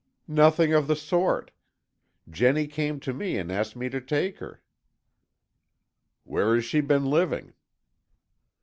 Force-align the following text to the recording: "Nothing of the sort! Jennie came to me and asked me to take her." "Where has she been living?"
"Nothing 0.27 0.73
of 0.73 0.87
the 0.87 0.95
sort! 0.95 1.51
Jennie 2.27 2.65
came 2.65 2.99
to 3.01 3.13
me 3.13 3.37
and 3.37 3.51
asked 3.51 3.75
me 3.75 3.87
to 3.89 4.01
take 4.01 4.39
her." 4.39 4.63
"Where 6.23 6.55
has 6.55 6.65
she 6.65 6.81
been 6.81 7.05
living?" 7.05 7.53